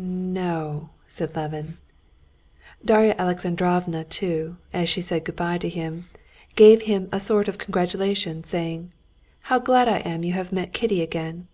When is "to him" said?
5.58-6.04